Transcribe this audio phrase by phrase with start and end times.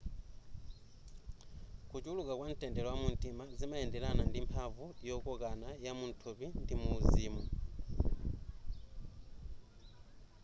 [1.89, 7.43] kuchulukwa kwamtendere wamumtima zimayenderana ndi mphamvu yokokana yamuthupi ndi muuzimu